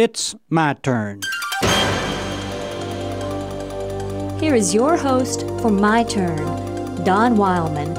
It's 0.00 0.36
my 0.48 0.74
turn. 0.74 1.22
Here 4.38 4.54
is 4.54 4.72
your 4.72 4.96
host 4.96 5.40
for 5.60 5.72
My 5.72 6.04
Turn, 6.04 7.02
Don 7.02 7.36
Wildman. 7.36 7.96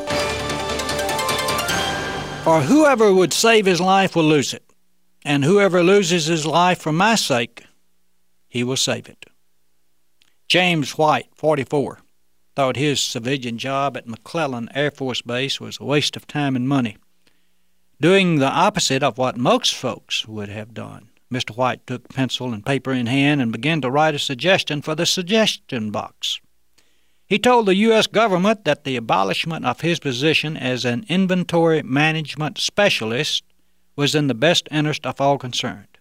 For 2.46 2.62
whoever 2.62 3.14
would 3.14 3.34
save 3.34 3.66
his 3.66 3.82
life 3.82 4.16
will 4.16 4.24
lose 4.24 4.54
it, 4.54 4.64
and 5.26 5.44
whoever 5.44 5.84
loses 5.84 6.28
his 6.28 6.46
life 6.46 6.80
for 6.80 6.94
my 6.94 7.16
sake, 7.16 7.66
he 8.48 8.64
will 8.64 8.78
save 8.78 9.10
it. 9.10 9.26
James 10.48 10.98
White, 10.98 11.28
44, 11.36 12.00
thought 12.56 12.78
his 12.78 13.02
civilian 13.02 13.58
job 13.58 13.98
at 13.98 14.08
McClellan 14.08 14.70
Air 14.74 14.92
Force 14.92 15.22
Base 15.22 15.60
was 15.60 15.78
a 15.82 15.84
waste 15.84 16.16
of 16.16 16.26
time 16.28 16.56
and 16.56 16.66
money. 16.66 16.96
Doing 18.00 18.38
the 18.38 18.50
opposite 18.50 19.04
of 19.04 19.18
what 19.18 19.36
most 19.36 19.76
folks 19.76 20.26
would 20.30 20.48
have 20.48 20.74
done, 20.74 21.09
Mr. 21.32 21.56
White 21.56 21.86
took 21.86 22.10
pencil 22.10 22.54
and 22.54 22.66
paper 22.66 22.92
in 22.92 23.06
hand 23.06 23.42
and 23.42 23.52
began 23.52 23.82
to 23.82 23.92
write 23.92 24.16
a 24.16 24.20
suggestion 24.20 24.82
for 24.82 24.96
the 24.96 25.06
suggestion 25.06 25.92
box. 25.92 26.40
He 27.28 27.38
told 27.38 27.68
the 27.68 27.76
U.S. 27.76 28.08
government 28.08 28.66
that 28.66 28.84
the 28.84 28.96
abolishment 28.96 29.64
of 29.64 29.82
his 29.82 30.00
position 30.00 30.58
as 30.58 30.84
an 30.84 31.06
inventory 31.08 31.84
management 31.84 32.58
specialist 32.58 33.44
was 33.96 34.16
in 34.16 34.28
the 34.28 34.34
best 34.34 34.68
interest 34.72 35.06
of 35.06 35.22
all 35.22 35.38
concerned. 35.38 36.00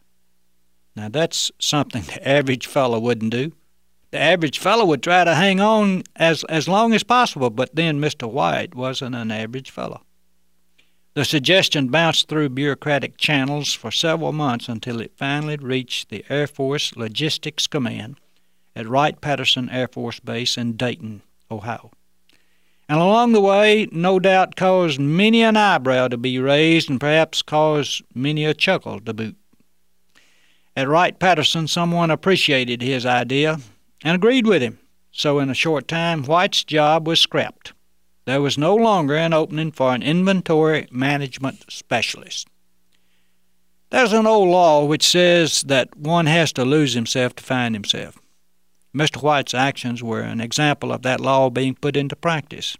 Now, 0.97 1.11
that's 1.11 1.53
something 1.59 2.03
the 2.07 2.27
average 2.27 2.67
fellow 2.67 2.99
wouldn't 2.99 3.33
do. 3.33 3.53
The 4.11 4.19
average 4.19 4.59
fellow 4.59 4.87
would 4.87 5.03
try 5.03 5.25
to 5.25 5.35
hang 5.35 5.61
on 5.61 6.05
as, 6.17 6.45
as 6.45 6.67
long 6.67 6.95
as 6.95 7.03
possible, 7.03 7.51
but 7.51 7.77
then 7.77 8.01
Mr. 8.01 8.31
White 8.31 8.75
wasn't 8.75 9.15
an 9.15 9.31
average 9.31 9.71
fellow. 9.71 10.03
The 11.19 11.25
suggestion 11.25 11.89
bounced 11.89 12.29
through 12.29 12.51
bureaucratic 12.51 13.19
channels 13.19 13.75
for 13.75 13.91
several 13.91 14.31
months 14.31 14.69
until 14.69 15.01
it 15.01 15.17
finally 15.17 15.57
reached 15.57 16.11
the 16.11 16.25
Air 16.29 16.47
Force 16.47 16.95
Logistics 16.95 17.67
Command 17.67 18.21
at 18.77 18.87
Wright 18.87 19.21
Patterson 19.21 19.69
Air 19.69 19.89
Force 19.89 20.21
Base 20.21 20.57
in 20.57 20.77
Dayton, 20.77 21.23
Ohio. 21.51 21.91
And 22.89 23.01
along 23.01 23.33
the 23.33 23.41
way, 23.41 23.89
no 23.91 24.21
doubt 24.21 24.55
caused 24.55 25.01
many 25.01 25.43
an 25.43 25.57
eyebrow 25.57 26.07
to 26.07 26.17
be 26.17 26.39
raised 26.39 26.89
and 26.89 27.01
perhaps 27.01 27.43
caused 27.43 28.05
many 28.15 28.45
a 28.45 28.55
chuckle 28.55 29.01
to 29.01 29.13
boot. 29.13 29.37
At 30.77 30.87
Wright 30.87 31.19
Patterson, 31.19 31.67
someone 31.67 32.13
appreciated 32.13 32.81
his 32.81 33.05
idea 33.05 33.59
and 34.05 34.15
agreed 34.15 34.47
with 34.47 34.63
him, 34.63 34.79
so 35.11 35.41
in 35.41 35.51
a 35.51 35.55
short 35.55 35.89
time, 35.89 36.23
White's 36.23 36.63
job 36.63 37.09
was 37.09 37.19
scrapped. 37.19 37.73
There 38.29 38.43
was 38.43 38.59
no 38.59 38.75
longer 38.75 39.17
an 39.17 39.33
opening 39.33 39.73
for 39.73 39.95
an 39.95 40.03
inventory 40.03 40.87
management 40.91 41.65
specialist. 41.71 42.47
There's 43.89 44.13
an 44.13 44.27
old 44.27 44.51
law 44.51 44.85
which 44.85 45.09
says 45.09 45.63
that 45.63 45.97
one 45.97 46.27
has 46.27 46.53
to 46.53 46.65
lose 46.67 46.93
himself 46.93 47.35
to 47.37 47.43
find 47.43 47.75
himself. 47.75 48.19
Mr. 48.95 49.23
White's 49.23 49.55
actions 49.55 50.03
were 50.03 50.21
an 50.21 50.43
example 50.43 50.93
of 50.93 51.01
that 51.05 51.23
law 51.23 51.49
being 51.49 51.75
put 51.75 51.97
into 51.97 52.15
practice. 52.17 52.77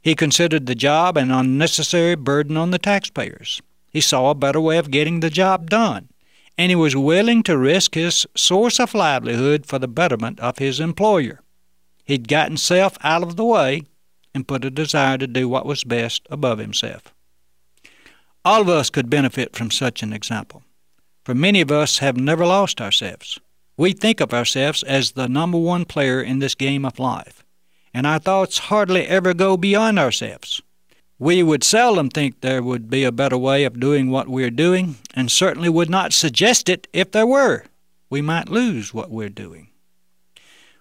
He 0.00 0.14
considered 0.14 0.64
the 0.64 0.74
job 0.74 1.18
an 1.18 1.30
unnecessary 1.30 2.14
burden 2.14 2.56
on 2.56 2.70
the 2.70 2.78
taxpayers. 2.78 3.60
He 3.90 4.00
saw 4.00 4.30
a 4.30 4.34
better 4.34 4.62
way 4.62 4.78
of 4.78 4.90
getting 4.90 5.20
the 5.20 5.28
job 5.28 5.68
done, 5.68 6.08
and 6.56 6.70
he 6.70 6.76
was 6.76 6.96
willing 6.96 7.42
to 7.42 7.58
risk 7.58 7.96
his 7.96 8.26
source 8.34 8.80
of 8.80 8.94
livelihood 8.94 9.66
for 9.66 9.78
the 9.78 9.88
betterment 9.88 10.40
of 10.40 10.56
his 10.56 10.80
employer. 10.80 11.42
He'd 12.02 12.28
gotten 12.28 12.56
self 12.56 12.96
out 13.02 13.22
of 13.22 13.36
the 13.36 13.44
way 13.44 13.82
and 14.34 14.48
put 14.48 14.64
a 14.64 14.70
desire 14.70 15.18
to 15.18 15.26
do 15.26 15.48
what 15.48 15.66
was 15.66 15.84
best 15.84 16.26
above 16.30 16.58
himself. 16.58 17.14
All 18.44 18.62
of 18.62 18.68
us 18.68 18.90
could 18.90 19.10
benefit 19.10 19.54
from 19.54 19.70
such 19.70 20.02
an 20.02 20.12
example, 20.12 20.62
for 21.24 21.34
many 21.34 21.60
of 21.60 21.70
us 21.70 21.98
have 21.98 22.16
never 22.16 22.46
lost 22.46 22.80
ourselves. 22.80 23.38
We 23.76 23.92
think 23.92 24.20
of 24.20 24.34
ourselves 24.34 24.82
as 24.82 25.12
the 25.12 25.28
number 25.28 25.58
one 25.58 25.84
player 25.84 26.22
in 26.22 26.38
this 26.38 26.54
game 26.54 26.84
of 26.84 26.98
life, 26.98 27.44
and 27.94 28.06
our 28.06 28.18
thoughts 28.18 28.58
hardly 28.58 29.06
ever 29.06 29.34
go 29.34 29.56
beyond 29.56 29.98
ourselves. 29.98 30.62
We 31.18 31.42
would 31.42 31.64
seldom 31.64 32.08
think 32.08 32.40
there 32.40 32.62
would 32.62 32.88
be 32.88 33.04
a 33.04 33.12
better 33.12 33.36
way 33.36 33.64
of 33.64 33.80
doing 33.80 34.10
what 34.10 34.28
we're 34.28 34.50
doing, 34.50 34.96
and 35.14 35.30
certainly 35.30 35.68
would 35.68 35.90
not 35.90 36.12
suggest 36.12 36.68
it 36.68 36.88
if 36.92 37.10
there 37.10 37.26
were. 37.26 37.64
We 38.08 38.22
might 38.22 38.48
lose 38.48 38.94
what 38.94 39.10
we're 39.10 39.28
doing. 39.28 39.69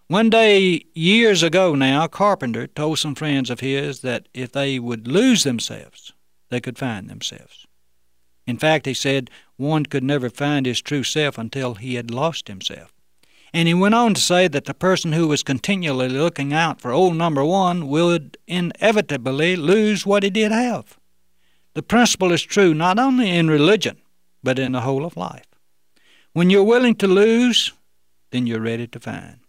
One 0.10 0.32
day, 0.32 0.86
years 0.96 1.44
ago 1.44 1.76
now, 1.76 2.06
a 2.06 2.10
Carpenter 2.10 2.66
told 2.66 2.98
some 2.98 3.14
friends 3.14 3.52
of 3.52 3.60
his 3.60 4.00
that 4.00 4.28
if 4.34 4.52
they 4.52 4.80
would 4.80 5.08
lose 5.08 5.44
themselves, 5.44 6.14
they 6.50 6.60
could 6.60 6.80
find 6.80 7.08
themselves. 7.08 7.68
In 8.48 8.58
fact, 8.58 8.88
he 8.88 8.96
said 8.96 9.30
one 9.56 9.86
could 9.86 10.04
never 10.04 10.32
find 10.32 10.66
his 10.66 10.82
true 10.82 11.04
self 11.04 11.38
until 11.38 11.76
he 11.76 11.94
had 11.94 12.10
lost 12.10 12.48
himself. 12.48 12.92
And 13.54 13.68
he 13.68 13.76
went 13.76 13.94
on 13.94 14.16
to 14.16 14.22
say 14.22 14.48
that 14.48 14.66
the 14.66 14.74
person 14.74 15.12
who 15.12 15.28
was 15.28 15.44
continually 15.44 16.10
looking 16.10 16.54
out 16.54 16.82
for 16.82 16.92
old 16.92 17.16
number 17.16 17.46
one 17.46 17.88
would 17.88 18.36
inevitably 18.48 19.56
lose 19.56 20.08
what 20.08 20.24
he 20.24 20.32
did 20.32 20.52
have. 20.52 20.98
The 21.76 21.84
principle 21.84 22.32
is 22.32 22.42
true 22.42 22.74
not 22.74 22.98
only 22.98 23.30
in 23.30 23.48
religion, 23.48 23.98
but 24.42 24.58
in 24.58 24.72
the 24.72 24.82
whole 24.82 25.06
of 25.06 25.16
life. 25.16 25.46
When 26.34 26.50
you're 26.50 26.64
willing 26.64 26.96
to 26.96 27.08
lose, 27.08 27.74
then 28.32 28.48
you're 28.48 28.60
ready 28.60 28.88
to 28.88 29.00
find. 29.00 29.42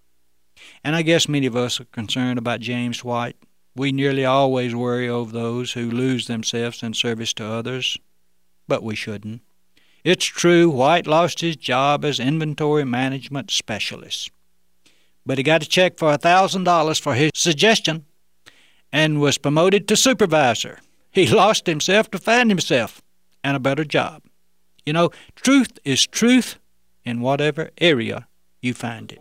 And 0.83 0.97
I 0.97 1.03
guess 1.03 1.29
many 1.29 1.47
of 1.47 1.57
us 1.57 1.81
are 1.81 1.85
concerned 1.87 2.39
about 2.39 2.61
James 2.61 3.05
White. 3.05 3.37
We 3.77 3.93
nearly 3.93 4.25
always 4.25 4.75
worry 4.75 5.09
over 5.09 5.33
those 5.33 5.73
who 5.73 5.91
lose 5.91 6.27
themselves 6.27 6.83
in 6.83 6.95
service 6.95 7.33
to 7.35 7.45
others 7.45 7.99
but 8.71 8.83
we 8.83 8.95
shouldn't. 8.95 9.43
It's 10.03 10.25
true, 10.25 10.71
White 10.71 11.07
lost 11.07 11.41
his 11.41 11.57
job 11.57 12.07
as 12.07 12.19
inventory 12.19 12.85
management 12.85 13.51
specialist. 13.51 14.31
But 15.27 15.37
he 15.37 15.45
got 15.45 15.63
a 15.63 15.69
check 15.69 15.99
for 15.99 16.11
a 16.11 16.19
$1,000 16.19 17.01
for 17.01 17.15
his 17.15 17.33
suggestion 17.35 18.07
and 18.91 19.21
was 19.21 19.37
promoted 19.37 19.87
to 19.89 19.97
supervisor. 19.97 20.79
He 21.11 21.27
lost 21.43 21.67
himself 21.67 22.11
to 22.13 22.19
find 22.19 22.51
himself 22.51 23.03
and 23.45 23.57
a 23.57 23.61
better 23.61 23.85
job. 23.85 24.23
You 24.87 24.95
know, 24.95 25.11
truth 25.35 25.79
is 25.85 26.07
truth 26.07 26.59
in 27.05 27.21
whatever 27.21 27.71
area 27.79 28.27
you 28.63 28.73
find 28.73 29.13
it. 29.13 29.21